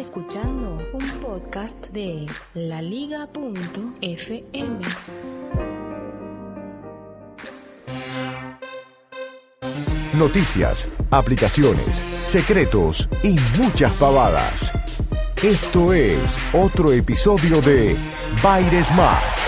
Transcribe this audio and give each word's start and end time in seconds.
Escuchando 0.00 0.78
un 0.94 1.06
podcast 1.20 1.88
de 1.90 2.26
laliga.fm. 2.54 3.30
Noticias, 10.14 10.88
aplicaciones, 11.10 12.02
secretos 12.22 13.10
y 13.22 13.36
muchas 13.58 13.92
pavadas. 13.94 14.72
Esto 15.42 15.92
es 15.92 16.38
otro 16.54 16.92
episodio 16.92 17.60
de 17.60 17.94
Baires 18.42 18.86
Smart. 18.86 19.39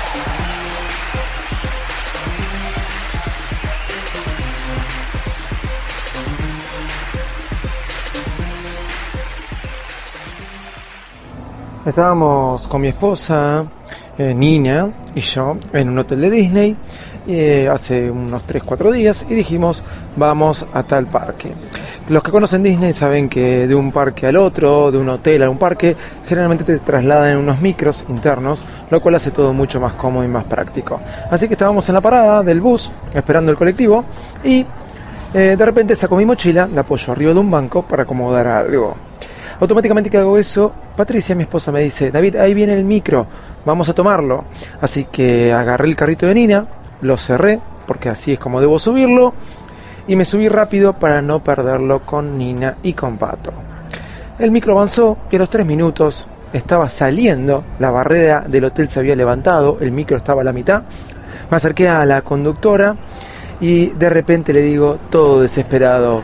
Estábamos 11.85 12.69
con 12.69 12.81
mi 12.81 12.87
esposa, 12.87 13.65
eh, 14.17 14.33
Nina 14.33 14.89
y 15.17 15.21
yo 15.21 15.57
en 15.73 15.89
un 15.89 15.99
hotel 15.99 16.21
de 16.21 16.31
Disney 16.31 16.77
eh, 17.27 17.69
hace 17.69 18.09
unos 18.09 18.47
3-4 18.47 18.93
días 18.93 19.27
y 19.29 19.35
dijimos 19.35 19.83
vamos 20.15 20.65
a 20.73 20.85
tal 20.85 21.07
parque. 21.07 21.51
Los 22.09 22.23
que 22.23 22.31
conocen 22.31 22.63
Disney 22.63 22.93
saben 22.93 23.29
que 23.29 23.67
de 23.67 23.75
un 23.75 23.91
parque 23.91 24.29
al 24.29 24.37
otro, 24.37 24.93
de 24.93 24.99
un 24.99 25.09
hotel 25.09 25.43
a 25.43 25.51
un 25.51 25.59
parque, 25.59 25.97
generalmente 26.25 26.63
te 26.63 26.79
trasladan 26.79 27.33
en 27.33 27.39
unos 27.39 27.61
micros 27.61 28.05
internos, 28.09 28.65
lo 28.89 29.01
cual 29.01 29.17
hace 29.17 29.33
todo 29.33 29.53
mucho 29.53 29.81
más 29.81 29.95
cómodo 29.95 30.25
y 30.25 30.29
más 30.29 30.45
práctico. 30.45 31.01
Así 31.33 31.49
que 31.49 31.55
estábamos 31.55 31.89
en 31.89 31.97
la 31.97 32.01
parada 32.01 32.45
del 32.45 32.61
bus, 32.61 32.93
esperando 33.13 33.51
el 33.51 33.57
colectivo, 33.57 34.05
y 34.45 34.65
eh, 35.35 35.57
de 35.59 35.65
repente 35.65 35.97
saco 35.97 36.17
mi 36.17 36.25
mochila, 36.25 36.69
la 36.73 36.83
apoyo 36.83 37.13
arriba 37.13 37.35
de 37.35 37.41
un 37.41 37.51
banco 37.51 37.83
para 37.83 38.05
acomodar 38.05 38.47
algo. 38.47 38.95
Automáticamente 39.63 40.11
que 40.11 40.19
hago 40.19 40.39
eso, 40.39 40.73
Patricia, 40.97 41.37
mi 41.37 41.45
esposa, 41.45 41.71
me 41.71 41.83
dice, 41.83 42.11
David, 42.11 42.35
ahí 42.35 42.53
viene 42.53 42.73
el 42.73 42.83
micro, 42.83 43.29
vamos 43.65 43.89
a 43.89 43.95
tomarlo. 43.95 44.45
Así 44.81 45.05
que 45.05 45.53
agarré 45.53 45.87
el 45.87 45.95
carrito 45.95 46.27
de 46.27 46.35
Nina, 46.35 46.67
lo 47.01 47.17
cerré, 47.17 47.61
porque 47.87 48.09
así 48.09 48.33
es 48.33 48.41
como 48.41 48.61
debo 48.61 48.81
subirlo, 48.81 49.35
y 50.09 50.17
me 50.17 50.25
subí 50.25 50.49
rápido 50.49 50.95
para 50.95 51.23
no 51.23 51.45
perderlo 51.45 52.01
con 52.01 52.37
Nina 52.37 52.79
y 52.83 52.95
con 52.95 53.19
Pato. 53.19 53.53
El 54.37 54.51
micro 54.51 54.73
avanzó 54.73 55.19
y 55.31 55.37
a 55.37 55.39
los 55.39 55.49
tres 55.49 55.65
minutos 55.65 56.27
estaba 56.53 56.89
saliendo, 56.89 57.63
la 57.79 57.93
barrera 57.93 58.41
del 58.41 58.65
hotel 58.65 58.89
se 58.89 58.99
había 58.99 59.15
levantado, 59.15 59.79
el 59.81 59.93
micro 59.93 60.17
estaba 60.17 60.41
a 60.41 60.45
la 60.45 60.53
mitad. 60.53 60.83
Me 61.49 61.57
acerqué 61.57 61.89
a 61.89 62.05
la 62.05 62.23
conductora 62.23 62.97
y 63.61 63.91
de 63.91 64.11
repente 64.11 64.53
le 64.53 64.63
digo, 64.63 64.99
todo 65.09 65.41
desesperado, 65.41 66.23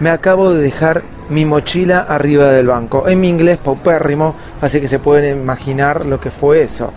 me 0.00 0.10
acabo 0.10 0.52
de 0.52 0.60
dejar 0.60 1.02
mi 1.30 1.44
mochila 1.44 2.06
arriba 2.08 2.50
del 2.50 2.66
banco. 2.66 3.08
En 3.08 3.20
mi 3.20 3.28
inglés 3.28 3.58
paupérrimo, 3.58 4.34
así 4.60 4.80
que 4.80 4.88
se 4.88 4.98
pueden 4.98 5.40
imaginar 5.40 6.06
lo 6.06 6.20
que 6.20 6.30
fue 6.30 6.62
eso. 6.62 6.92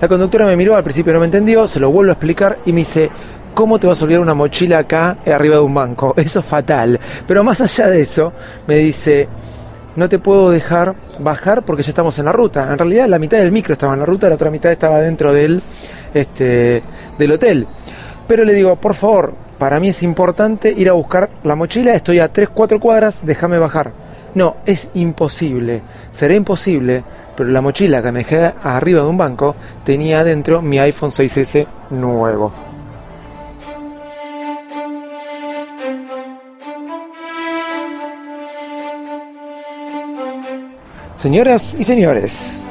La 0.00 0.08
conductora 0.08 0.46
me 0.46 0.56
miró, 0.56 0.76
al 0.76 0.82
principio 0.82 1.12
no 1.12 1.20
me 1.20 1.26
entendió, 1.26 1.66
se 1.66 1.80
lo 1.80 1.90
vuelvo 1.90 2.10
a 2.10 2.14
explicar 2.14 2.58
y 2.66 2.72
me 2.72 2.80
dice, 2.80 3.10
¿cómo 3.54 3.78
te 3.78 3.86
vas 3.86 4.00
a 4.00 4.04
olvidar 4.04 4.20
una 4.20 4.34
mochila 4.34 4.78
acá 4.78 5.16
arriba 5.26 5.56
de 5.56 5.62
un 5.62 5.74
banco? 5.74 6.12
Eso 6.18 6.40
es 6.40 6.46
fatal. 6.46 7.00
Pero 7.26 7.42
más 7.42 7.60
allá 7.60 7.88
de 7.88 8.02
eso, 8.02 8.32
me 8.66 8.76
dice, 8.76 9.26
no 9.96 10.08
te 10.08 10.18
puedo 10.18 10.50
dejar 10.50 10.94
bajar 11.18 11.62
porque 11.62 11.82
ya 11.82 11.90
estamos 11.90 12.18
en 12.18 12.26
la 12.26 12.32
ruta. 12.32 12.70
En 12.70 12.78
realidad 12.78 13.08
la 13.08 13.18
mitad 13.18 13.38
del 13.38 13.52
micro 13.52 13.72
estaba 13.72 13.94
en 13.94 14.00
la 14.00 14.06
ruta, 14.06 14.28
la 14.28 14.34
otra 14.34 14.50
mitad 14.50 14.70
estaba 14.70 15.00
dentro 15.00 15.32
del, 15.32 15.62
este, 16.12 16.82
del 17.18 17.32
hotel. 17.32 17.66
Pero 18.28 18.44
le 18.44 18.52
digo, 18.52 18.76
por 18.76 18.94
favor, 18.94 19.32
para 19.58 19.80
mí 19.80 19.88
es 19.88 20.02
importante 20.02 20.72
ir 20.76 20.88
a 20.88 20.92
buscar 20.92 21.30
la 21.42 21.56
mochila, 21.56 21.94
estoy 21.94 22.20
a 22.20 22.32
3-4 22.32 22.78
cuadras, 22.80 23.24
déjame 23.24 23.58
bajar. 23.58 23.92
No, 24.34 24.56
es 24.66 24.90
imposible, 24.94 25.82
será 26.10 26.34
imposible, 26.34 27.02
pero 27.36 27.48
la 27.48 27.60
mochila 27.60 28.02
que 28.02 28.12
me 28.12 28.18
dejé 28.20 28.52
arriba 28.62 29.02
de 29.02 29.08
un 29.08 29.16
banco 29.16 29.56
tenía 29.84 30.20
adentro 30.20 30.60
mi 30.60 30.78
iPhone 30.78 31.10
6S 31.10 31.66
nuevo. 31.90 32.52
Señoras 41.14 41.74
y 41.78 41.84
señores, 41.84 42.66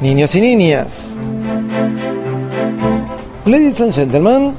niños 0.00 0.34
y 0.34 0.40
niñas, 0.40 1.15
Ladies 3.46 3.80
and 3.80 3.92
gentlemen, 3.92 4.54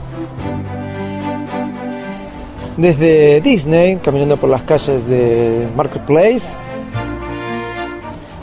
desde 2.77 3.41
Disney, 3.41 3.97
caminando 3.97 4.37
por 4.37 4.49
las 4.49 4.61
calles 4.61 5.09
de 5.09 5.67
Marketplace 5.75 6.55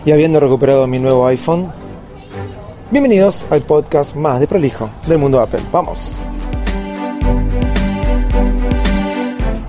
y 0.05 0.11
habiendo 0.11 0.41
recuperado 0.41 0.87
mi 0.87 0.99
nuevo 0.99 1.27
iPhone, 1.29 1.73
bienvenidos 2.91 3.47
al 3.51 3.63
podcast 3.63 4.17
más 4.17 4.39
de 4.39 4.47
prolijo 4.47 4.91
del 5.07 5.17
mundo 5.17 5.41
Apple. 5.41 5.61
Vamos. 5.73 6.21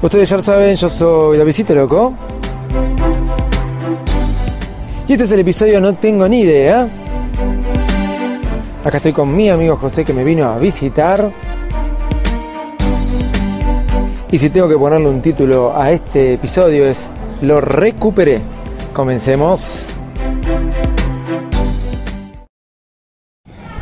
Ustedes 0.02 0.30
ya 0.30 0.42
saben, 0.42 0.76
yo 0.76 0.90
soy 0.90 1.38
Davidito 1.38 1.74
Loco. 1.74 2.14
Y 5.08 5.14
este 5.14 5.24
es 5.24 5.32
el 5.32 5.40
episodio 5.40 5.80
No 5.80 5.96
tengo 5.96 6.28
ni 6.28 6.42
idea 6.42 7.05
Acá 8.86 8.98
estoy 8.98 9.14
con 9.14 9.36
mi 9.36 9.50
amigo 9.50 9.78
José 9.78 10.06
que 10.06 10.14
me 10.14 10.24
vino 10.24 10.46
a 10.46 10.60
visitar. 10.60 11.32
Y 14.30 14.38
si 14.38 14.52
tengo 14.52 14.70
que 14.70 14.78
ponerle 14.78 15.10
un 15.10 15.24
título 15.24 15.76
a 15.76 15.90
este 15.90 16.36
episodio 16.36 16.86
es 16.86 17.10
Lo 17.42 17.60
recuperé. 17.62 18.42
Comencemos. 18.94 19.95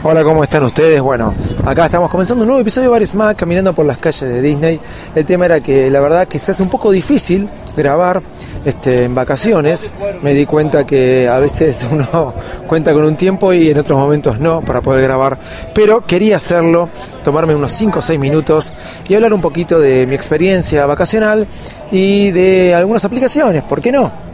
Hola, 0.05 0.21
¿cómo 0.21 0.43
están 0.43 0.65
ustedes? 0.65 0.99
Bueno, 0.99 1.33
acá 1.65 1.85
estamos 1.85 2.09
comenzando 2.09 2.41
un 2.41 2.47
nuevo 2.47 2.59
episodio 2.59 2.89
de 2.89 2.91
Bares 2.91 3.15
Mac, 3.15 3.37
caminando 3.37 3.73
por 3.73 3.85
las 3.85 3.99
calles 3.99 4.19
de 4.19 4.41
Disney. 4.41 4.77
El 5.15 5.25
tema 5.25 5.45
era 5.45 5.61
que 5.61 5.89
la 5.89 6.01
verdad 6.01 6.27
que 6.27 6.39
se 6.39 6.51
hace 6.51 6.61
un 6.61 6.67
poco 6.67 6.91
difícil 6.91 7.47
grabar 7.77 8.21
este, 8.65 9.05
en 9.05 9.15
vacaciones. 9.15 9.89
Me 10.21 10.33
di 10.33 10.45
cuenta 10.45 10.85
que 10.85 11.29
a 11.29 11.39
veces 11.39 11.87
uno 11.91 12.33
cuenta 12.67 12.91
con 12.91 13.05
un 13.05 13.15
tiempo 13.15 13.53
y 13.53 13.69
en 13.69 13.77
otros 13.77 13.97
momentos 13.97 14.41
no 14.41 14.59
para 14.59 14.81
poder 14.81 15.03
grabar. 15.03 15.37
Pero 15.73 16.01
quería 16.03 16.35
hacerlo, 16.35 16.89
tomarme 17.23 17.55
unos 17.55 17.71
5 17.71 17.99
o 17.99 18.01
6 18.01 18.19
minutos 18.19 18.73
y 19.07 19.15
hablar 19.15 19.31
un 19.31 19.39
poquito 19.39 19.79
de 19.79 20.05
mi 20.05 20.15
experiencia 20.15 20.85
vacacional 20.85 21.47
y 21.93 22.31
de 22.31 22.75
algunas 22.75 23.05
aplicaciones, 23.05 23.63
¿por 23.63 23.81
qué 23.81 23.93
no? 23.93 24.32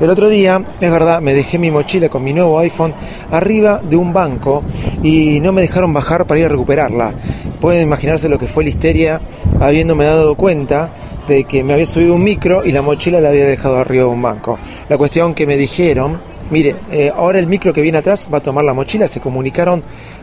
El 0.00 0.10
otro 0.10 0.28
día, 0.28 0.60
es 0.80 0.90
verdad, 0.90 1.20
me 1.20 1.34
dejé 1.34 1.56
mi 1.56 1.70
mochila 1.70 2.08
con 2.08 2.24
mi 2.24 2.32
nuevo 2.32 2.58
iPhone 2.58 2.92
arriba 3.30 3.80
de 3.82 3.94
un 3.94 4.12
banco 4.12 4.64
y 5.04 5.38
no 5.38 5.52
me 5.52 5.60
dejaron 5.60 5.92
bajar 5.92 6.26
para 6.26 6.40
ir 6.40 6.46
a 6.46 6.48
recuperarla. 6.48 7.12
Pueden 7.60 7.84
imaginarse 7.84 8.28
lo 8.28 8.38
que 8.38 8.48
fue 8.48 8.64
la 8.64 8.70
histeria 8.70 9.20
habiéndome 9.60 10.04
dado 10.04 10.34
cuenta 10.34 10.90
de 11.28 11.44
que 11.44 11.62
me 11.62 11.74
había 11.74 11.86
subido 11.86 12.14
un 12.14 12.24
micro 12.24 12.64
y 12.64 12.72
la 12.72 12.82
mochila 12.82 13.20
la 13.20 13.28
había 13.28 13.46
dejado 13.46 13.76
arriba 13.76 14.04
de 14.04 14.10
un 14.10 14.20
banco. 14.20 14.58
La 14.88 14.98
cuestión 14.98 15.32
que 15.32 15.46
me 15.46 15.56
dijeron, 15.56 16.18
mire, 16.50 16.74
eh, 16.90 17.12
ahora 17.14 17.38
el 17.38 17.46
micro 17.46 17.72
que 17.72 17.80
viene 17.80 17.98
atrás 17.98 18.28
va 18.32 18.38
a 18.38 18.42
tomar 18.42 18.64
la 18.64 18.74
mochila, 18.74 19.06
se 19.06 19.20
comunicaron 19.20 19.82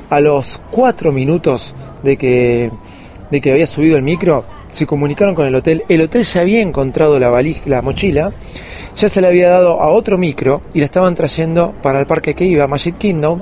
a 0.09 0.19
los 0.19 0.61
cuatro 0.69 1.13
minutos 1.13 1.73
de 2.03 2.17
que, 2.17 2.71
de 3.31 3.41
que 3.41 3.51
había 3.51 3.67
subido 3.67 3.95
el 3.95 4.03
micro, 4.03 4.43
se 4.69 4.85
comunicaron 4.85 5.33
con 5.33 5.47
el 5.47 5.55
hotel, 5.55 5.83
el 5.87 6.01
hotel 6.01 6.23
ya 6.23 6.41
había 6.41 6.61
encontrado 6.61 7.17
la 7.19 7.29
valija, 7.29 7.61
la 7.67 7.81
mochila, 7.81 8.31
ya 8.95 9.07
se 9.07 9.21
le 9.21 9.27
había 9.27 9.49
dado 9.49 9.81
a 9.81 9.89
otro 9.89 10.17
micro 10.17 10.61
y 10.73 10.79
la 10.79 10.85
estaban 10.85 11.15
trayendo 11.15 11.73
para 11.81 11.99
el 11.99 12.05
parque 12.05 12.33
que 12.33 12.45
iba, 12.45 12.67
Magic 12.67 12.97
Kingdom. 12.97 13.39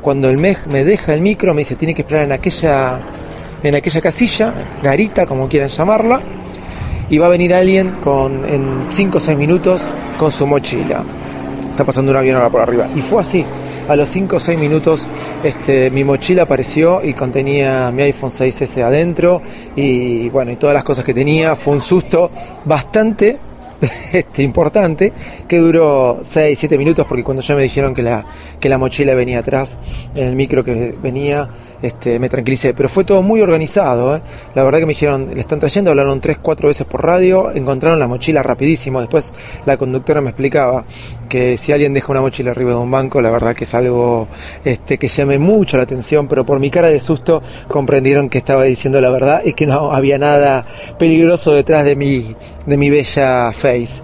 Cuando 0.00 0.28
el 0.28 0.38
MEG 0.38 0.66
me 0.68 0.84
deja 0.84 1.14
el 1.14 1.20
micro, 1.20 1.54
me 1.54 1.60
dice 1.60 1.76
tiene 1.76 1.94
que 1.94 2.02
esperar 2.02 2.24
en 2.24 2.32
aquella, 2.32 3.00
en 3.62 3.74
aquella 3.74 4.00
casilla, 4.00 4.52
garita, 4.82 5.26
como 5.26 5.48
quieran 5.48 5.68
llamarla, 5.68 6.20
y 7.08 7.18
va 7.18 7.26
a 7.26 7.28
venir 7.28 7.54
alguien 7.54 7.92
con, 8.00 8.44
en 8.48 8.86
5 8.90 9.18
o 9.18 9.20
6 9.20 9.38
minutos 9.38 9.88
con 10.18 10.32
su 10.32 10.46
mochila. 10.46 11.04
Está 11.70 11.84
pasando 11.84 12.10
un 12.10 12.16
avión 12.16 12.36
ahora 12.36 12.50
por 12.50 12.60
arriba. 12.60 12.88
Y 12.94 13.00
fue 13.00 13.20
así. 13.20 13.44
a 13.88 13.96
los 13.96 14.08
5 14.08 14.36
o 14.36 14.40
6 14.40 14.58
minutos 14.58 15.08
este, 15.42 15.90
mi 15.90 16.04
mochila 16.04 16.44
apareció 16.44 17.02
y 17.04 17.14
contenía 17.14 17.90
mi 17.90 18.02
iPhone 18.02 18.30
6S 18.30 18.82
adentro 18.82 19.42
y 19.74 20.28
bueno, 20.28 20.52
y 20.52 20.56
todas 20.56 20.74
las 20.74 20.84
cosas 20.84 21.04
que 21.04 21.12
tenía. 21.14 21.56
Fue 21.56 21.74
un 21.74 21.80
susto 21.80 22.30
bastante 22.64 23.38
este, 24.12 24.42
importante 24.42 25.12
que 25.48 25.58
duró 25.58 26.20
6-7 26.20 26.78
minutos 26.78 27.06
porque 27.06 27.24
cuando 27.24 27.42
ya 27.42 27.56
me 27.56 27.62
dijeron 27.62 27.94
que 27.94 28.02
la, 28.02 28.24
que 28.60 28.68
la 28.68 28.78
mochila 28.78 29.14
venía 29.14 29.40
atrás 29.40 29.78
en 30.14 30.28
el 30.28 30.36
micro 30.36 30.64
que 30.64 30.94
venía 31.02 31.48
este, 31.82 32.18
me 32.18 32.28
tranquilicé, 32.28 32.74
pero 32.74 32.88
fue 32.88 33.04
todo 33.04 33.22
muy 33.22 33.40
organizado. 33.40 34.16
¿eh? 34.16 34.22
La 34.54 34.62
verdad 34.62 34.78
que 34.78 34.86
me 34.86 34.92
dijeron, 34.92 35.30
le 35.34 35.40
están 35.40 35.58
trayendo, 35.58 35.90
hablaron 35.90 36.20
3-4 36.20 36.68
veces 36.68 36.86
por 36.86 37.04
radio, 37.04 37.50
encontraron 37.52 37.98
la 37.98 38.06
mochila 38.06 38.42
rapidísimo. 38.42 39.00
Después 39.00 39.34
la 39.66 39.76
conductora 39.76 40.20
me 40.20 40.30
explicaba 40.30 40.84
que 41.28 41.58
si 41.58 41.72
alguien 41.72 41.92
deja 41.92 42.12
una 42.12 42.20
mochila 42.20 42.52
arriba 42.52 42.70
de 42.70 42.76
un 42.76 42.90
banco, 42.90 43.20
la 43.20 43.30
verdad 43.30 43.54
que 43.54 43.64
es 43.64 43.74
algo 43.74 44.28
este, 44.64 44.96
que 44.98 45.08
llame 45.08 45.38
mucho 45.38 45.76
la 45.76 45.82
atención, 45.82 46.28
pero 46.28 46.46
por 46.46 46.60
mi 46.60 46.70
cara 46.70 46.88
de 46.88 47.00
susto 47.00 47.42
comprendieron 47.68 48.28
que 48.28 48.38
estaba 48.38 48.64
diciendo 48.64 49.00
la 49.00 49.10
verdad 49.10 49.42
y 49.44 49.54
que 49.54 49.66
no 49.66 49.92
había 49.92 50.18
nada 50.18 50.64
peligroso 50.98 51.52
detrás 51.52 51.84
de 51.84 51.96
mi, 51.96 52.36
de 52.66 52.76
mi 52.76 52.90
bella 52.90 53.50
face. 53.52 54.02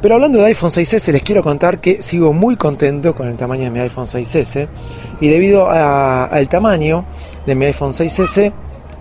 Pero 0.00 0.14
hablando 0.14 0.38
de 0.38 0.46
iPhone 0.46 0.70
6S, 0.70 1.12
les 1.12 1.22
quiero 1.22 1.42
contar 1.42 1.78
que 1.78 2.02
sigo 2.02 2.32
muy 2.32 2.56
contento 2.56 3.14
con 3.14 3.28
el 3.28 3.36
tamaño 3.36 3.64
de 3.64 3.70
mi 3.70 3.80
iPhone 3.80 4.06
6S 4.06 4.66
y 5.20 5.28
debido 5.28 5.70
al 5.70 6.48
tamaño 6.48 7.04
de 7.46 7.54
mi 7.54 7.66
iPhone 7.66 7.92
6S 7.92 8.52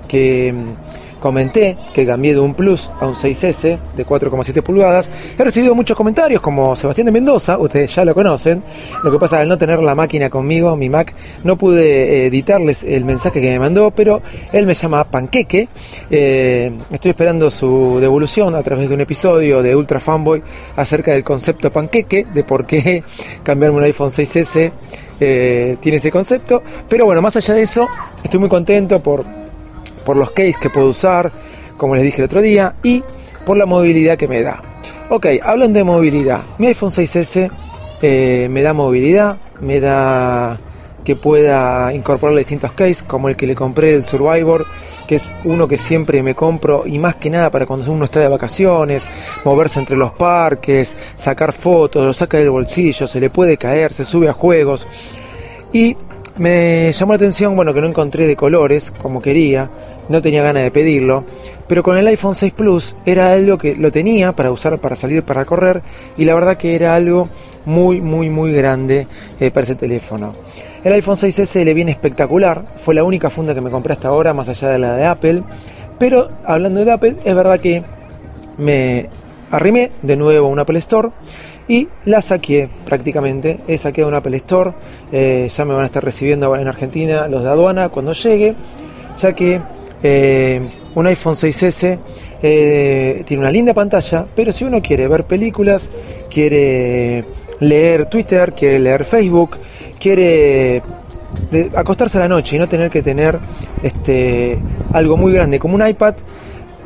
que 0.09 0.53
mm, 0.53 0.88
comenté 1.19 1.77
que 1.93 2.05
cambié 2.05 2.33
de 2.33 2.39
un 2.39 2.53
Plus 2.53 2.89
a 2.99 3.07
un 3.07 3.15
6S 3.15 3.77
de 3.95 4.05
4,7 4.05 4.61
pulgadas. 4.63 5.09
He 5.37 5.43
recibido 5.43 5.75
muchos 5.75 5.95
comentarios 5.95 6.41
como 6.41 6.75
Sebastián 6.75 7.05
de 7.05 7.11
Mendoza, 7.11 7.57
ustedes 7.57 7.93
ya 7.93 8.05
lo 8.05 8.13
conocen. 8.13 8.63
Lo 9.03 9.11
que 9.11 9.19
pasa 9.19 9.39
al 9.39 9.47
no 9.47 9.57
tener 9.57 9.79
la 9.79 9.95
máquina 9.95 10.29
conmigo, 10.29 10.75
mi 10.75 10.89
Mac, 10.89 11.13
no 11.43 11.57
pude 11.57 12.27
editarles 12.27 12.83
el 12.83 13.05
mensaje 13.05 13.41
que 13.41 13.49
me 13.49 13.59
mandó, 13.59 13.91
pero 13.91 14.21
él 14.51 14.65
me 14.65 14.73
llama 14.73 15.03
Panqueque. 15.03 15.67
Eh, 16.09 16.71
estoy 16.91 17.11
esperando 17.11 17.49
su 17.49 17.99
devolución 17.99 18.55
a 18.55 18.63
través 18.63 18.89
de 18.89 18.95
un 18.95 19.01
episodio 19.01 19.61
de 19.61 19.75
Ultra 19.75 19.99
Fanboy 19.99 20.41
acerca 20.75 21.11
del 21.11 21.23
concepto 21.23 21.71
Panqueque, 21.71 22.25
de 22.33 22.43
por 22.43 22.65
qué 22.65 23.03
cambiarme 23.43 23.77
un 23.77 23.83
iPhone 23.83 24.09
6S 24.09 24.71
eh, 25.19 25.77
tiene 25.79 25.97
ese 25.97 26.11
concepto. 26.11 26.61
Pero 26.87 27.05
bueno, 27.05 27.21
más 27.21 27.35
allá 27.35 27.53
de 27.53 27.61
eso, 27.61 27.87
estoy 28.23 28.39
muy 28.39 28.49
contento 28.49 29.01
por, 29.01 29.25
por 30.05 30.17
los 30.17 30.31
case 30.31 30.55
que 30.59 30.69
puedo 30.69 30.87
usar, 30.87 31.31
como 31.77 31.95
les 31.95 32.03
dije 32.03 32.17
el 32.17 32.25
otro 32.25 32.41
día, 32.41 32.75
y 32.83 33.03
por 33.45 33.57
la 33.57 33.65
movilidad 33.65 34.17
que 34.17 34.27
me 34.27 34.41
da. 34.41 34.61
Ok, 35.09 35.27
hablan 35.43 35.73
de 35.73 35.83
movilidad. 35.83 36.41
Mi 36.57 36.67
iPhone 36.67 36.91
6S 36.91 37.49
eh, 38.01 38.47
me 38.49 38.61
da 38.61 38.73
movilidad, 38.73 39.37
me 39.59 39.79
da 39.79 40.59
que 41.03 41.15
pueda 41.15 41.91
incorporar 41.93 42.35
distintos 42.35 42.71
cases, 42.73 43.03
como 43.03 43.29
el 43.29 43.35
que 43.35 43.47
le 43.47 43.55
compré, 43.55 43.93
el 43.93 44.03
Survivor, 44.03 44.65
que 45.07 45.15
es 45.15 45.33
uno 45.43 45.67
que 45.67 45.79
siempre 45.79 46.21
me 46.21 46.35
compro 46.35 46.83
y 46.85 46.99
más 46.99 47.15
que 47.15 47.31
nada 47.31 47.49
para 47.49 47.65
cuando 47.65 47.91
uno 47.91 48.05
está 48.05 48.19
de 48.19 48.27
vacaciones, 48.27 49.07
moverse 49.43 49.79
entre 49.79 49.97
los 49.97 50.11
parques, 50.11 50.95
sacar 51.15 51.51
fotos, 51.51 52.05
lo 52.05 52.13
saca 52.13 52.37
del 52.37 52.51
bolsillo, 52.51 53.07
se 53.07 53.19
le 53.19 53.31
puede 53.31 53.57
caer, 53.57 53.91
se 53.91 54.05
sube 54.05 54.29
a 54.29 54.33
juegos. 54.33 54.87
Y 55.73 55.97
me 56.39 56.91
llamó 56.93 57.13
la 57.13 57.17
atención, 57.17 57.55
bueno, 57.55 57.73
que 57.73 57.81
no 57.81 57.87
encontré 57.87 58.25
de 58.25 58.35
colores 58.35 58.91
como 58.91 59.21
quería, 59.21 59.69
no 60.07 60.21
tenía 60.21 60.41
ganas 60.41 60.63
de 60.63 60.71
pedirlo, 60.71 61.25
pero 61.67 61.83
con 61.83 61.97
el 61.97 62.07
iPhone 62.07 62.33
6 62.33 62.53
Plus 62.53 62.95
era 63.05 63.31
algo 63.31 63.57
que 63.57 63.75
lo 63.75 63.91
tenía 63.91 64.31
para 64.31 64.51
usar 64.51 64.79
para 64.79 64.95
salir 64.95 65.23
para 65.23 65.45
correr 65.45 65.81
y 66.17 66.25
la 66.25 66.33
verdad 66.33 66.57
que 66.57 66.75
era 66.75 66.95
algo 66.95 67.29
muy 67.65 68.01
muy 68.01 68.29
muy 68.29 68.53
grande 68.53 69.05
eh, 69.39 69.51
para 69.51 69.65
ese 69.65 69.75
teléfono. 69.75 70.33
El 70.83 70.93
iPhone 70.93 71.15
6S 71.15 71.65
le 71.65 71.73
viene 71.73 71.91
espectacular, 71.91 72.65
fue 72.77 72.95
la 72.95 73.03
única 73.03 73.29
funda 73.29 73.53
que 73.53 73.59
me 73.59 73.69
compré 73.69 73.93
hasta 73.93 74.07
ahora, 74.07 74.33
más 74.33 74.47
allá 74.47 74.69
de 74.69 74.79
la 74.79 74.95
de 74.95 75.05
Apple. 75.05 75.43
Pero 75.99 76.29
hablando 76.45 76.85
de 76.85 76.91
Apple, 76.91 77.17
es 77.25 77.35
verdad 77.35 77.59
que 77.59 77.83
me 78.57 79.09
arrimé 79.51 79.91
de 80.01 80.15
nuevo 80.15 80.47
a 80.47 80.49
un 80.49 80.59
Apple 80.59 80.79
Store 80.79 81.09
y 81.67 81.87
la 82.05 82.21
saqué 82.21 82.69
prácticamente. 82.85 83.59
He 83.67 83.77
saqueado 83.77 84.09
un 84.09 84.15
Apple 84.15 84.35
Store, 84.37 84.73
eh, 85.11 85.49
ya 85.55 85.65
me 85.65 85.73
van 85.73 85.83
a 85.83 85.85
estar 85.85 86.03
recibiendo 86.03 86.55
en 86.55 86.67
Argentina 86.67 87.27
los 87.27 87.43
de 87.43 87.49
aduana 87.49 87.89
cuando 87.89 88.13
llegue, 88.13 88.55
ya 89.17 89.33
que 89.33 89.61
eh, 90.01 90.61
un 90.95 91.07
iPhone 91.07 91.35
6S 91.35 91.99
eh, 92.41 93.23
tiene 93.25 93.41
una 93.41 93.51
linda 93.51 93.73
pantalla, 93.73 94.25
pero 94.35 94.51
si 94.51 94.63
uno 94.63 94.81
quiere 94.81 95.07
ver 95.07 95.25
películas, 95.25 95.91
quiere 96.29 97.23
leer 97.59 98.07
Twitter, 98.07 98.53
quiere 98.53 98.79
leer 98.79 99.05
Facebook, 99.05 99.57
quiere 99.99 100.81
acostarse 101.75 102.17
a 102.17 102.21
la 102.21 102.27
noche 102.27 102.55
y 102.55 102.59
no 102.59 102.67
tener 102.67 102.89
que 102.89 103.03
tener 103.03 103.37
este, 103.83 104.57
algo 104.93 105.17
muy 105.17 105.33
grande 105.33 105.59
como 105.59 105.75
un 105.75 105.87
iPad, 105.87 106.15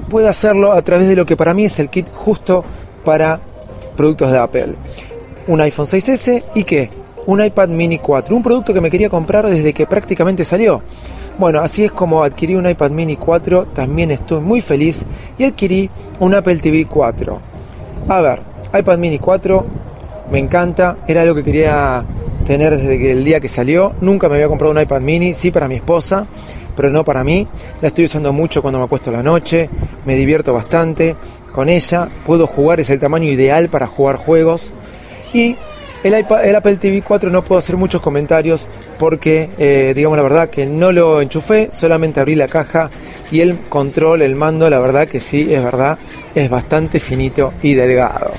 puede 0.10 0.28
hacerlo 0.28 0.72
a 0.74 0.82
través 0.82 1.08
de 1.08 1.16
lo 1.16 1.26
que 1.26 1.38
para 1.38 1.54
mí 1.54 1.66
es 1.66 1.80
el 1.80 1.90
kit 1.90 2.08
justo 2.14 2.64
para 3.04 3.40
productos 3.96 4.32
de 4.32 4.40
Apple. 4.40 4.76
Un 5.48 5.62
iPhone 5.62 5.86
6S 5.86 6.44
y 6.56 6.64
qué? 6.64 6.90
Un 7.26 7.44
iPad 7.44 7.70
mini 7.70 8.00
4, 8.00 8.36
un 8.36 8.44
producto 8.44 8.74
que 8.74 8.82
me 8.82 8.92
quería 8.92 9.10
comprar 9.10 9.50
desde 9.50 9.74
que 9.74 9.86
prácticamente 9.86 10.44
salió. 10.44 10.80
Bueno, 11.38 11.60
así 11.60 11.84
es 11.84 11.92
como 11.92 12.24
adquirí 12.24 12.56
un 12.56 12.70
iPad 12.70 12.92
mini 12.92 13.16
4, 13.16 13.68
también 13.74 14.12
estoy 14.12 14.42
muy 14.42 14.62
feliz 14.62 15.06
y 15.38 15.46
adquirí 15.46 15.90
un 16.20 16.36
Apple 16.36 16.58
TV 16.58 16.86
4. 16.86 17.40
A 18.08 18.22
ver, 18.22 18.42
iPad 18.78 18.98
mini 18.98 19.20
4 19.20 19.66
me 20.32 20.40
encanta, 20.40 20.98
era 21.08 21.22
algo 21.22 21.36
que 21.36 21.44
quería 21.44 22.04
tener 22.46 22.78
desde 22.78 23.12
el 23.12 23.24
día 23.24 23.40
que 23.40 23.50
salió. 23.50 23.94
Nunca 24.02 24.30
me 24.30 24.36
había 24.36 24.48
comprado 24.48 24.72
un 24.72 24.80
iPad 24.80 25.02
mini, 25.02 25.34
sí 25.34 25.52
para 25.52 25.68
mi 25.68 25.76
esposa, 25.76 26.26
pero 26.75 26.90
no 26.90 27.04
para 27.04 27.24
mí. 27.24 27.48
La 27.81 27.90
estoy 27.90 28.06
usando 28.06 28.34
mucho 28.34 28.62
cuando 28.62 28.80
me 28.80 28.86
acuesto 28.86 29.12
la 29.12 29.24
noche, 29.24 29.70
me 30.06 30.16
divierto 30.16 30.54
bastante 30.54 31.16
con 31.54 31.70
ella, 31.70 32.10
puedo 32.25 32.48
jugar, 32.48 32.80
es 32.80 32.90
el 32.90 33.00
tamaño 33.00 33.30
ideal 33.30 33.70
para 33.70 33.88
jugar 33.88 34.18
juegos. 34.18 34.74
Y 35.34 35.56
el, 36.04 36.20
iPad, 36.20 36.46
el 36.46 36.56
Apple 36.56 36.78
TV 36.78 37.02
4 37.02 37.30
no 37.30 37.44
puedo 37.44 37.60
hacer 37.60 37.78
muchos 37.78 38.02
comentarios 38.02 38.68
porque, 39.00 39.50
eh, 39.58 39.94
digamos 39.96 40.18
la 40.18 40.24
verdad, 40.24 40.50
que 40.50 40.66
no 40.66 40.92
lo 40.92 41.22
enchufé, 41.22 41.70
solamente 41.72 42.20
abrí 42.20 42.36
la 42.36 42.48
caja 42.48 42.90
y 43.31 43.42
el 43.42 43.58
control, 43.69 44.22
el 44.22 44.36
mando, 44.36 44.69
la 44.69 44.80
verdad 44.80 45.08
que 45.08 45.19
sí, 45.19 45.54
es 45.54 45.64
verdad, 45.64 45.98
es 46.36 46.50
bastante 46.50 47.00
finito 47.00 47.54
y 47.62 47.76
delgado. 47.76 48.31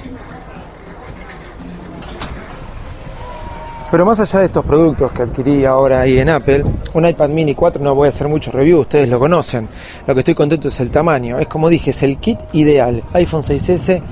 Pero 3.94 4.06
más 4.06 4.18
allá 4.18 4.40
de 4.40 4.46
estos 4.46 4.64
productos 4.64 5.12
que 5.12 5.22
adquirí 5.22 5.64
ahora 5.64 6.00
ahí 6.00 6.18
en 6.18 6.28
Apple, 6.28 6.64
un 6.94 7.06
iPad 7.06 7.28
mini 7.28 7.54
4 7.54 7.80
no 7.80 7.94
voy 7.94 8.06
a 8.06 8.08
hacer 8.08 8.26
mucho 8.26 8.50
review, 8.50 8.80
ustedes 8.80 9.08
lo 9.08 9.20
conocen. 9.20 9.68
Lo 10.04 10.14
que 10.14 10.22
estoy 10.22 10.34
contento 10.34 10.66
es 10.66 10.80
el 10.80 10.90
tamaño. 10.90 11.38
Es 11.38 11.46
como 11.46 11.68
dije, 11.68 11.90
es 11.90 12.02
el 12.02 12.18
kit 12.18 12.40
ideal. 12.54 13.04
iPhone 13.12 13.42
6S, 13.42 14.02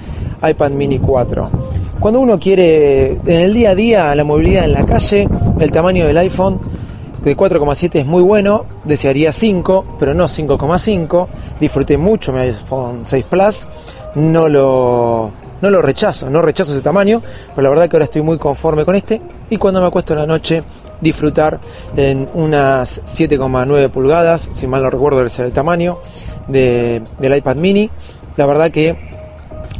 iPad 0.48 0.70
mini 0.70 1.00
4. 1.00 1.44
Cuando 1.98 2.20
uno 2.20 2.38
quiere 2.38 3.14
en 3.26 3.40
el 3.40 3.52
día 3.52 3.70
a 3.70 3.74
día 3.74 4.14
la 4.14 4.22
movilidad 4.22 4.66
en 4.66 4.72
la 4.74 4.86
calle, 4.86 5.26
el 5.58 5.72
tamaño 5.72 6.06
del 6.06 6.18
iPhone 6.18 6.60
de 7.24 7.36
4,7 7.36 7.96
es 7.96 8.06
muy 8.06 8.22
bueno, 8.22 8.66
desearía 8.84 9.32
5, 9.32 9.96
pero 9.98 10.14
no 10.14 10.26
5,5. 10.26 11.26
Disfruté 11.58 11.98
mucho 11.98 12.32
mi 12.32 12.38
iPhone 12.38 13.00
6 13.02 13.24
Plus, 13.28 13.66
no 14.14 14.48
lo 14.48 15.41
no 15.62 15.70
lo 15.70 15.80
rechazo, 15.80 16.28
no 16.28 16.42
rechazo 16.42 16.72
ese 16.72 16.82
tamaño, 16.82 17.22
pero 17.54 17.62
la 17.62 17.70
verdad 17.70 17.88
que 17.88 17.96
ahora 17.96 18.04
estoy 18.04 18.22
muy 18.22 18.36
conforme 18.36 18.84
con 18.84 18.94
este 18.94 19.22
y 19.48 19.56
cuando 19.56 19.80
me 19.80 19.86
acuesto 19.86 20.12
en 20.12 20.18
la 20.18 20.26
noche 20.26 20.62
disfrutar 21.00 21.58
en 21.96 22.28
unas 22.34 23.02
7,9 23.04 23.88
pulgadas, 23.88 24.42
si 24.42 24.66
mal 24.66 24.82
no 24.82 24.90
recuerdo 24.90 25.24
es 25.24 25.38
el 25.38 25.52
tamaño 25.52 25.98
del 26.48 27.04
iPad 27.20 27.56
mini, 27.56 27.88
la 28.36 28.46
verdad 28.46 28.70
que 28.70 28.96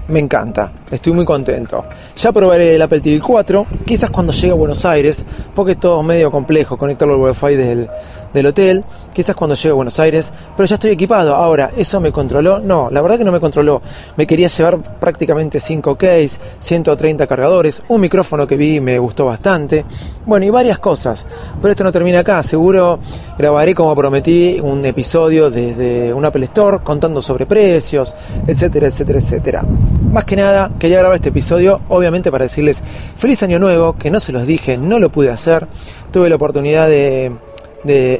me 0.08 0.20
encanta, 0.20 0.72
estoy 0.92 1.12
muy 1.12 1.24
contento. 1.24 1.84
Ya 2.16 2.32
probaré 2.32 2.76
el 2.76 2.82
Apple 2.82 3.00
TV 3.00 3.20
4, 3.20 3.66
quizás 3.84 4.10
cuando 4.10 4.32
llegue 4.32 4.50
a 4.50 4.54
Buenos 4.54 4.84
Aires, 4.84 5.24
porque 5.54 5.72
es 5.72 5.80
todo 5.80 6.02
medio 6.02 6.30
complejo 6.30 6.76
conectarlo 6.76 7.14
al 7.14 7.20
Wi-Fi 7.20 7.56
del, 7.56 7.88
del 8.32 8.46
hotel, 8.46 8.84
quizás 9.12 9.34
cuando 9.34 9.54
llegue 9.54 9.70
a 9.70 9.74
Buenos 9.74 9.98
Aires, 10.00 10.32
pero 10.56 10.66
ya 10.66 10.74
estoy 10.74 10.90
equipado. 10.90 11.34
Ahora, 11.34 11.72
¿eso 11.76 12.00
me 12.00 12.12
controló? 12.12 12.58
No, 12.60 12.90
la 12.90 13.00
verdad 13.00 13.18
que 13.18 13.24
no 13.24 13.32
me 13.32 13.40
controló. 13.40 13.82
Me 14.16 14.26
quería 14.26 14.48
llevar 14.48 14.78
prácticamente 15.00 15.60
5 15.60 15.96
case, 15.96 16.38
130 16.60 17.26
cargadores, 17.26 17.82
un 17.88 18.00
micrófono 18.00 18.46
que 18.46 18.56
vi 18.56 18.76
y 18.76 18.80
me 18.80 18.98
gustó 18.98 19.26
bastante. 19.26 19.84
Bueno, 20.26 20.46
y 20.46 20.50
varias 20.50 20.78
cosas. 20.78 21.24
Pero 21.60 21.72
esto 21.72 21.84
no 21.84 21.92
termina 21.92 22.20
acá. 22.20 22.42
Seguro 22.42 22.98
grabaré, 23.38 23.74
como 23.74 23.94
prometí, 23.94 24.60
un 24.60 24.84
episodio 24.84 25.50
desde 25.50 26.12
un 26.12 26.24
Apple 26.24 26.44
Store 26.46 26.78
contando 26.82 27.20
sobre 27.22 27.46
precios, 27.46 28.14
etcétera, 28.46 28.88
etcétera, 28.88 29.18
etcétera. 29.18 29.64
Más 30.12 30.24
que 30.26 30.36
nada, 30.36 30.70
quería 30.78 30.98
grabar 30.98 31.16
este 31.16 31.30
episodio, 31.30 31.80
obviamente 31.88 32.30
para 32.30 32.44
decirles 32.44 32.82
feliz 33.16 33.42
año 33.42 33.58
nuevo, 33.58 33.94
que 33.94 34.10
no 34.10 34.20
se 34.20 34.30
los 34.30 34.46
dije, 34.46 34.76
no 34.76 34.98
lo 34.98 35.08
pude 35.08 35.30
hacer. 35.30 35.66
Tuve 36.10 36.28
la 36.28 36.36
oportunidad 36.36 36.86
de 36.86 37.32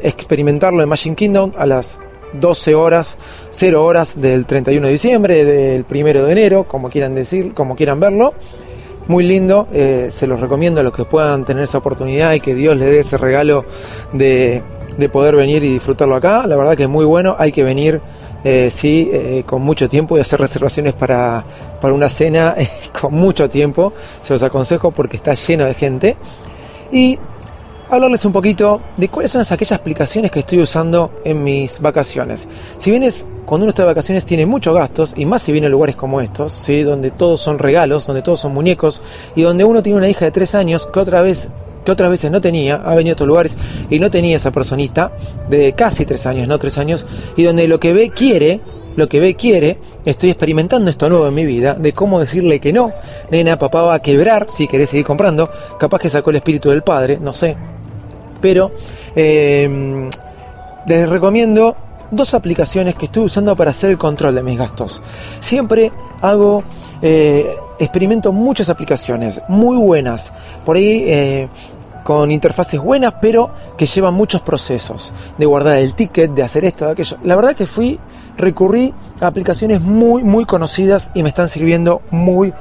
experimentarlo 0.03 0.83
en 0.83 0.89
Machine 0.89 1.15
Kingdom 1.15 1.53
a 1.55 1.67
las 1.67 2.01
12 2.33 2.75
horas, 2.75 3.19
0 3.51 3.85
horas 3.85 4.19
del 4.21 4.47
31 4.47 4.87
de 4.87 4.93
diciembre, 4.93 5.45
del 5.45 5.85
1 5.89 6.25
de 6.25 6.33
enero, 6.33 6.65
como 6.65 6.89
quieran 6.89 7.15
decir, 7.15 7.53
como 7.53 7.77
quieran 7.77 8.01
verlo. 8.01 8.33
muy 9.09 9.25
lindo, 9.25 9.69
eh, 9.73 10.09
se 10.11 10.27
los 10.27 10.41
recomiendo 10.41 10.81
a 10.81 10.83
los 10.85 10.95
que 10.95 11.05
puedan 11.05 11.45
tener 11.45 11.65
esa 11.65 11.79
oportunidad 11.79 12.33
y 12.33 12.41
que 12.41 12.55
Dios 12.55 12.75
les 12.77 12.89
dé 12.89 12.99
ese 13.01 13.19
regalo 13.19 13.67
de 14.15 14.63
poder 15.13 15.37
venir 15.37 15.63
y 15.63 15.75
disfrutarlo 15.75 16.15
acá. 16.15 16.47
La 16.47 16.57
verdad 16.57 16.75
que 16.75 16.85
es 16.85 16.89
muy 16.89 17.05
bueno, 17.05 17.37
hay 17.39 17.53
que 17.53 17.65
venir 17.65 18.01
eh, 18.45 18.71
sí, 18.71 19.09
eh, 19.13 19.45
con 19.47 19.63
mucho 19.63 19.89
tiempo 19.89 20.17
y 20.17 20.21
hacer 20.21 20.41
reservaciones 20.41 20.95
para, 20.95 21.45
para 21.81 21.95
una 21.95 22.09
cena 22.09 22.55
eh, 22.59 22.69
con 22.99 23.15
mucho 23.15 23.49
tiempo. 23.49 23.93
Se 24.21 24.33
los 24.33 24.43
aconsejo 24.43 24.91
porque 24.91 25.17
está 25.17 25.35
lleno 25.35 25.65
de 25.65 25.75
gente. 25.75 26.17
Y 26.91 27.19
hablarles 27.89 28.25
un 28.25 28.33
poquito 28.33 28.81
de 28.97 29.09
cuáles 29.09 29.31
son 29.31 29.43
aquellas 29.43 29.73
aplicaciones 29.73 30.31
que 30.31 30.41
estoy 30.41 30.61
usando 30.61 31.21
en 31.25 31.45
mis 31.45 31.81
vacaciones. 31.81 32.49
Si 32.79 32.91
bien 32.91 33.03
es 33.03 33.29
cuando 33.45 33.65
uno 33.65 33.71
está 33.71 33.83
de 33.83 33.89
vacaciones 33.89 34.25
tiene 34.25 34.47
muchos 34.47 34.75
gastos, 34.75 35.13
y 35.17 35.27
más 35.27 35.43
si 35.43 35.53
viene 35.53 35.67
a 35.67 35.71
lugares 35.71 35.95
como 35.95 36.21
estos, 36.21 36.53
¿sí? 36.53 36.83
donde 36.83 37.11
todos 37.11 37.41
son 37.41 37.59
regalos, 37.59 38.07
donde 38.07 38.23
todos 38.23 38.41
son 38.41 38.55
muñecos, 38.55 39.03
y 39.37 39.43
donde 39.43 39.65
uno 39.65 39.83
tiene 39.83 39.99
una 39.99 40.09
hija 40.09 40.25
de 40.25 40.31
tres 40.31 40.55
años 40.55 40.87
que 40.87 41.01
otra 41.01 41.21
vez 41.21 41.51
que 41.85 41.91
otras 41.93 42.11
veces 42.11 42.31
no 42.31 42.41
tenía, 42.41 42.77
ha 42.77 42.95
venido 42.95 43.13
a 43.13 43.15
otros 43.15 43.29
lugares 43.29 43.57
y 43.91 43.99
no 43.99 44.11
tenía 44.11 44.37
esa 44.37 44.51
personita 44.51 45.13
de 45.49 45.73
casi 45.75 46.07
tres 46.07 46.27
años, 46.27 46.49
no 46.49 46.59
tres 46.59 46.79
años, 46.79 47.07
y 47.37 47.43
donde 47.45 47.69
lo 47.69 47.81
que 47.81 47.93
ve 47.93 48.11
quiere, 48.11 48.61
lo 48.97 49.09
que 49.09 49.21
ve 49.21 49.35
quiere, 49.35 49.79
estoy 50.05 50.31
experimentando 50.31 50.91
esto 50.91 51.09
nuevo 51.09 51.27
en 51.27 51.35
mi 51.35 51.45
vida, 51.45 51.75
de 51.75 51.93
cómo 51.93 52.21
decirle 52.21 52.61
que 52.61 52.73
no, 52.73 52.93
nena, 53.31 53.59
papá 53.59 53.83
va 53.83 53.95
a 53.95 54.01
quebrar 54.01 54.47
si 54.49 54.69
querés 54.69 54.91
seguir 54.91 55.07
comprando, 55.07 55.51
capaz 55.79 55.99
que 55.99 56.11
sacó 56.11 56.31
el 56.31 56.37
espíritu 56.37 56.71
del 56.71 56.83
padre, 56.83 57.19
no 57.21 57.33
sé, 57.33 57.57
pero 58.41 58.73
eh, 59.17 60.09
les 60.87 61.09
recomiendo 61.09 61.77
dos 62.13 62.35
aplicaciones 62.35 62.95
que 62.95 63.07
estoy 63.07 63.25
usando 63.25 63.57
para 63.57 63.71
hacer 63.71 63.91
el 63.91 63.99
control 63.99 64.35
de 64.35 64.43
mis 64.43 64.59
gastos. 64.59 65.03
Siempre 65.41 65.91
hago, 66.21 66.63
eh, 67.03 67.57
experimento 67.79 68.33
muchas 68.33 68.69
aplicaciones 68.69 69.43
muy 69.49 69.77
buenas, 69.77 70.33
por 70.65 70.77
ahí 70.77 71.05
eh, 71.07 71.49
con 72.05 72.31
interfaces 72.31 72.81
buenas, 72.81 73.15
pero 73.21 73.51
que 73.77 73.87
llevan 73.87 74.15
muchos 74.15 74.41
procesos 74.43 75.13
de 75.39 75.47
guardar 75.47 75.79
el 75.79 75.95
ticket, 75.95 76.33
de 76.33 76.43
hacer 76.43 76.65
esto, 76.65 76.87
de 76.87 76.93
aquello. 76.93 77.19
La 77.25 77.37
verdad 77.37 77.55
que 77.57 77.67
fui, 77.67 77.99
recurrí 78.37 78.95
a 79.21 79.27
aplicaciones 79.27 79.81
muy, 79.81 80.23
muy 80.23 80.45
conocidas 80.45 81.11
y 81.15 81.23
me 81.23 81.29
están 81.29 81.49
sirviendo 81.49 82.03
muy, 82.11 82.53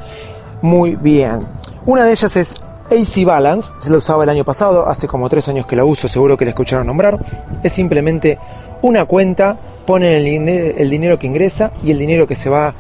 muy 0.62 0.95
bien. 0.95 1.48
Una 1.86 2.05
de 2.05 2.12
ellas 2.12 2.36
es 2.36 2.62
AC 2.91 3.25
Balance, 3.25 3.74
se 3.79 3.89
la 3.89 3.98
usaba 3.98 4.24
el 4.24 4.29
año 4.29 4.43
pasado, 4.43 4.88
hace 4.88 5.07
como 5.07 5.29
tres 5.29 5.48
años 5.48 5.65
que 5.65 5.75
la 5.75 5.86
uso, 5.86 6.07
seguro 6.07 6.38
que 6.38 6.45
la 6.45 6.51
escucharon 6.51 6.88
nombrar. 6.88 7.17
Es 7.63 7.74
simplemente 7.74 8.38
una 8.81 9.05
cuenta, 9.05 9.57
ponen 9.86 10.48
el, 10.77 10.89
dinero 10.89 11.17
que 11.17 11.27
ingresa 11.27 11.71
y 11.83 11.91
el 11.91 12.00
dinero 12.00 12.27
que 12.27 12.36
se 12.36 12.50
va 12.50 12.74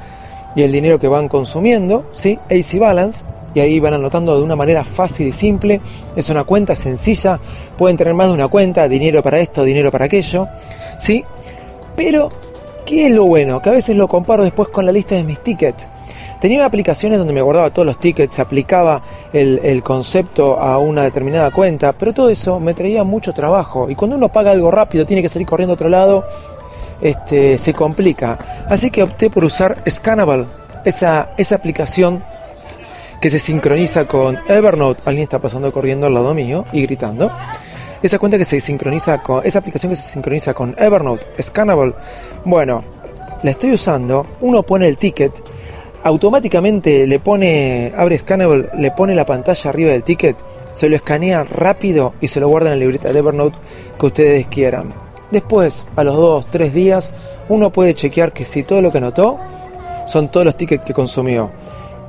y 0.55 0.63
el 0.63 0.71
dinero 0.71 0.99
que 0.99 1.07
van 1.07 1.27
consumiendo, 1.27 2.05
¿sí? 2.11 2.39
AC 2.49 2.79
Balance, 2.79 3.23
y 3.53 3.59
ahí 3.59 3.79
van 3.79 3.93
anotando 3.93 4.37
de 4.37 4.43
una 4.43 4.55
manera 4.55 4.83
fácil 4.83 5.27
y 5.27 5.31
simple. 5.31 5.81
Es 6.15 6.29
una 6.29 6.43
cuenta 6.43 6.75
sencilla, 6.75 7.39
pueden 7.77 7.97
tener 7.97 8.13
más 8.13 8.27
de 8.27 8.33
una 8.33 8.47
cuenta, 8.47 8.87
dinero 8.87 9.21
para 9.21 9.39
esto, 9.39 9.63
dinero 9.63 9.91
para 9.91 10.05
aquello, 10.05 10.47
¿sí? 10.99 11.23
Pero, 11.95 12.31
¿qué 12.85 13.07
es 13.07 13.11
lo 13.11 13.25
bueno? 13.25 13.61
Que 13.61 13.69
a 13.69 13.73
veces 13.73 13.95
lo 13.95 14.07
comparo 14.07 14.43
después 14.43 14.69
con 14.69 14.85
la 14.85 14.91
lista 14.91 15.15
de 15.15 15.23
mis 15.23 15.41
tickets. 15.41 15.87
Tenía 16.39 16.65
aplicaciones 16.65 17.19
donde 17.19 17.33
me 17.33 17.41
guardaba 17.41 17.69
todos 17.69 17.85
los 17.85 17.99
tickets, 17.99 18.33
se 18.33 18.41
aplicaba 18.41 19.03
el, 19.31 19.59
el, 19.63 19.83
concepto 19.83 20.59
a 20.59 20.79
una 20.79 21.03
determinada 21.03 21.51
cuenta, 21.51 21.93
pero 21.93 22.13
todo 22.13 22.29
eso 22.29 22.59
me 22.59 22.73
traía 22.73 23.03
mucho 23.03 23.31
trabajo. 23.31 23.91
Y 23.91 23.95
cuando 23.95 24.17
uno 24.17 24.29
paga 24.29 24.49
algo 24.49 24.71
rápido, 24.71 25.05
tiene 25.05 25.21
que 25.21 25.29
salir 25.29 25.47
corriendo 25.47 25.73
a 25.73 25.75
otro 25.75 25.89
lado, 25.89 26.25
este, 27.01 27.57
se 27.57 27.73
complica. 27.73 28.65
Así 28.69 28.91
que 28.91 29.03
opté 29.03 29.29
por 29.29 29.43
usar 29.43 29.81
Scannable, 29.89 30.45
esa, 30.85 31.31
esa 31.37 31.55
aplicación 31.55 32.23
que 33.19 33.29
se 33.29 33.39
sincroniza 33.39 34.05
con 34.05 34.39
Evernote. 34.47 35.03
Alguien 35.05 35.23
está 35.23 35.39
pasando 35.39 35.71
corriendo 35.71 36.07
al 36.07 36.13
lado 36.13 36.33
mío 36.33 36.65
y 36.71 36.81
gritando. 36.83 37.31
Esa 38.01 38.17
cuenta 38.17 38.37
que 38.37 38.45
se 38.45 38.59
sincroniza 38.61 39.21
con. 39.21 39.45
Esa 39.45 39.59
aplicación 39.59 39.91
que 39.91 39.95
se 39.95 40.11
sincroniza 40.11 40.53
con 40.53 40.75
Evernote, 40.77 41.25
Scannable. 41.41 41.93
Bueno, 42.45 42.83
la 43.43 43.51
estoy 43.51 43.73
usando. 43.73 44.25
Uno 44.41 44.63
pone 44.63 44.87
el 44.87 44.97
ticket 44.97 45.33
automáticamente 46.03 47.05
le 47.07 47.19
pone, 47.19 47.93
abre 47.95 48.17
Scannable, 48.17 48.69
le 48.77 48.91
pone 48.91 49.15
la 49.15 49.25
pantalla 49.25 49.69
arriba 49.69 49.91
del 49.91 50.03
ticket, 50.03 50.35
se 50.73 50.89
lo 50.89 50.95
escanea 50.95 51.43
rápido 51.43 52.13
y 52.21 52.27
se 52.27 52.39
lo 52.39 52.47
guarda 52.47 52.73
en 52.73 52.79
la 52.79 52.85
libreta 52.85 53.11
de 53.11 53.19
Evernote 53.19 53.57
que 53.99 54.05
ustedes 54.05 54.47
quieran. 54.47 55.10
Después, 55.31 55.85
a 55.95 56.03
los 56.03 56.15
2, 56.15 56.47
3 56.51 56.73
días, 56.73 57.11
uno 57.49 57.69
puede 57.69 57.95
chequear 57.95 58.33
que 58.33 58.45
si 58.45 58.63
todo 58.63 58.81
lo 58.81 58.91
que 58.91 58.99
anotó 58.99 59.39
son 60.05 60.29
todos 60.29 60.45
los 60.45 60.57
tickets 60.57 60.83
que 60.83 60.93
consumió. 60.93 61.51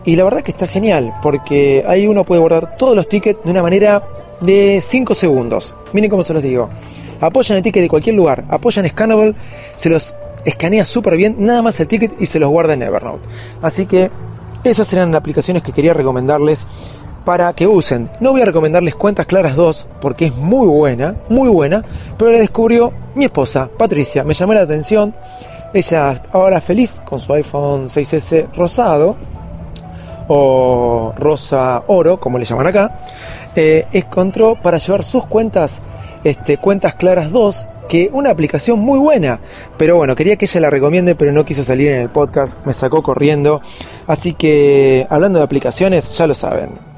Y 0.04 0.16
la 0.16 0.24
verdad 0.24 0.42
que 0.42 0.50
está 0.50 0.66
genial, 0.66 1.14
porque 1.22 1.84
ahí 1.86 2.06
uno 2.06 2.24
puede 2.24 2.40
guardar 2.40 2.76
todos 2.76 2.96
los 2.96 3.08
tickets 3.08 3.44
de 3.44 3.50
una 3.50 3.62
manera 3.62 4.02
de 4.40 4.80
5 4.82 5.14
segundos. 5.14 5.76
Miren 5.92 6.10
cómo 6.10 6.24
se 6.24 6.34
los 6.34 6.42
digo. 6.42 6.68
Apoyan 7.20 7.58
el 7.58 7.62
ticket 7.62 7.82
de 7.82 7.88
cualquier 7.88 8.16
lugar, 8.16 8.44
apoyan 8.48 8.88
Scannable, 8.88 9.34
se 9.76 9.88
los 9.88 10.16
escanea 10.44 10.84
súper 10.84 11.16
bien 11.16 11.36
nada 11.38 11.62
más 11.62 11.78
el 11.78 11.86
ticket 11.86 12.20
y 12.20 12.26
se 12.26 12.40
los 12.40 12.50
guarda 12.50 12.74
en 12.74 12.82
Evernote. 12.82 13.28
Así 13.62 13.86
que 13.86 14.10
esas 14.64 14.92
eran 14.92 15.12
las 15.12 15.20
aplicaciones 15.20 15.62
que 15.62 15.72
quería 15.72 15.94
recomendarles 15.94 16.66
para 17.24 17.52
que 17.52 17.68
usen. 17.68 18.10
No 18.18 18.32
voy 18.32 18.42
a 18.42 18.44
recomendarles 18.44 18.96
Cuentas 18.96 19.26
Claras 19.26 19.54
2 19.54 19.88
porque 20.00 20.26
es 20.26 20.34
muy 20.34 20.66
buena, 20.66 21.14
muy 21.28 21.48
buena, 21.48 21.84
pero 22.18 22.32
la 22.32 22.40
descubrió 22.40 22.92
mi 23.14 23.24
esposa, 23.24 23.68
Patricia. 23.76 24.24
Me 24.24 24.34
llamó 24.34 24.54
la 24.54 24.62
atención. 24.62 25.14
Ella 25.74 26.14
ahora 26.32 26.60
feliz 26.60 27.02
con 27.04 27.18
su 27.18 27.32
iPhone 27.32 27.86
6S 27.86 28.52
rosado 28.54 29.16
o 30.28 31.12
rosa 31.16 31.82
oro, 31.86 32.20
como 32.20 32.38
le 32.38 32.44
llaman 32.44 32.66
acá, 32.66 33.00
eh, 33.56 33.86
encontró 33.92 34.56
para 34.60 34.78
llevar 34.78 35.02
sus 35.02 35.26
cuentas, 35.26 35.82
este, 36.24 36.58
Cuentas 36.58 36.94
Claras 36.94 37.30
2 37.30 37.66
que 37.88 38.08
una 38.12 38.30
aplicación 38.30 38.78
muy 38.78 38.98
buena. 38.98 39.38
Pero 39.76 39.96
bueno, 39.96 40.14
quería 40.14 40.36
que 40.36 40.46
ella 40.46 40.60
la 40.60 40.70
recomiende, 40.70 41.14
pero 41.14 41.32
no 41.32 41.44
quiso 41.44 41.64
salir 41.64 41.88
en 41.88 42.00
el 42.00 42.08
podcast, 42.08 42.64
me 42.64 42.72
sacó 42.72 43.02
corriendo. 43.02 43.60
Así 44.06 44.34
que, 44.34 45.06
hablando 45.10 45.38
de 45.38 45.44
aplicaciones, 45.44 46.16
ya 46.16 46.26
lo 46.26 46.34
saben. 46.34 46.91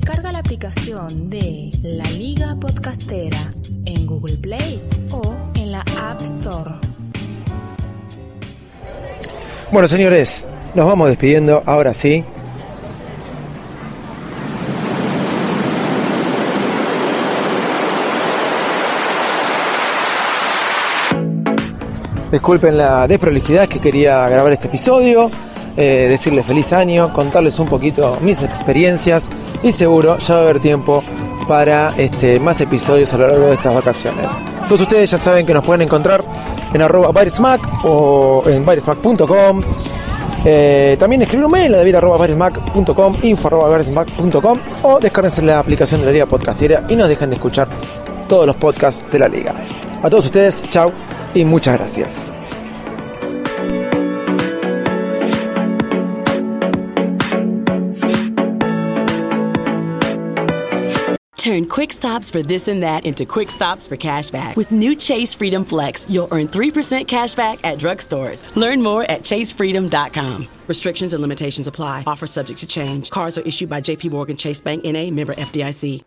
Descarga 0.00 0.30
la 0.30 0.38
aplicación 0.38 1.28
de 1.28 1.72
La 1.82 2.04
Liga 2.04 2.56
Podcastera 2.60 3.52
en 3.84 4.06
Google 4.06 4.36
Play 4.36 4.80
o 5.10 5.34
en 5.56 5.72
la 5.72 5.84
App 6.00 6.22
Store. 6.22 6.70
Bueno, 9.72 9.88
señores, 9.88 10.46
nos 10.76 10.86
vamos 10.86 11.08
despidiendo 11.08 11.64
ahora 11.66 11.92
sí. 11.94 12.24
Disculpen 22.30 22.78
la 22.78 23.08
desprolijidad 23.08 23.66
que 23.66 23.80
quería 23.80 24.28
grabar 24.28 24.52
este 24.52 24.68
episodio, 24.68 25.28
eh, 25.80 26.08
decirles 26.08 26.44
feliz 26.44 26.72
año, 26.72 27.12
contarles 27.12 27.58
un 27.60 27.68
poquito 27.68 28.18
mis 28.20 28.42
experiencias 28.42 29.28
y 29.62 29.70
seguro 29.70 30.18
ya 30.18 30.34
va 30.34 30.40
a 30.40 30.42
haber 30.42 30.58
tiempo 30.58 31.04
para 31.46 31.94
este, 31.96 32.40
más 32.40 32.60
episodios 32.60 33.14
a 33.14 33.18
lo 33.18 33.28
largo 33.28 33.46
de 33.46 33.54
estas 33.54 33.74
vacaciones. 33.74 34.40
Todos 34.68 34.82
ustedes 34.82 35.08
ya 35.08 35.18
saben 35.18 35.46
que 35.46 35.54
nos 35.54 35.64
pueden 35.64 35.82
encontrar 35.82 36.24
en 36.74 36.82
arroba 36.82 37.12
Virusmac 37.12 37.84
o 37.84 38.42
en 38.46 38.66
virusmac.com. 38.66 39.62
Eh, 40.44 40.96
también 40.98 41.22
escribir 41.22 41.46
un 41.46 41.52
mail 41.52 41.74
a 41.74 41.78
david.com, 41.78 43.16
info 43.22 43.48
o 44.82 45.00
descárguense 45.00 45.42
la 45.42 45.60
aplicación 45.60 46.00
de 46.00 46.06
la 46.06 46.12
Liga 46.12 46.26
Podcastera 46.26 46.84
y 46.88 46.96
nos 46.96 47.08
dejen 47.08 47.30
de 47.30 47.36
escuchar 47.36 47.68
todos 48.28 48.46
los 48.46 48.56
podcasts 48.56 49.04
de 49.12 49.18
la 49.20 49.28
Liga. 49.28 49.54
A 50.02 50.10
todos 50.10 50.26
ustedes, 50.26 50.60
chao 50.70 50.92
y 51.34 51.44
muchas 51.44 51.78
gracias. 51.78 52.32
Turn 61.48 61.64
quick 61.64 61.94
stops 61.94 62.28
for 62.28 62.42
this 62.42 62.68
and 62.68 62.82
that 62.82 63.06
into 63.06 63.24
quick 63.24 63.48
stops 63.48 63.88
for 63.88 63.96
cashback. 63.96 64.54
With 64.54 64.70
new 64.70 64.94
Chase 64.94 65.32
Freedom 65.32 65.64
Flex, 65.64 66.04
you'll 66.10 66.28
earn 66.30 66.46
3% 66.46 67.06
cashback 67.06 67.58
at 67.64 67.78
drugstores. 67.78 68.54
Learn 68.54 68.82
more 68.82 69.04
at 69.04 69.22
chasefreedom.com. 69.22 70.46
Restrictions 70.66 71.14
and 71.14 71.22
limitations 71.22 71.66
apply. 71.66 72.04
Offer 72.06 72.26
subject 72.26 72.60
to 72.60 72.66
change. 72.66 73.08
Cards 73.08 73.38
are 73.38 73.46
issued 73.46 73.70
by 73.70 73.80
JP 73.80 74.10
Morgan 74.10 74.36
Chase 74.36 74.60
Bank 74.60 74.84
NA 74.84 75.08
member 75.10 75.32
FDIC. 75.32 76.02